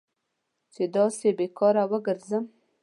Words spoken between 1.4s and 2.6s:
کاره وګرځم.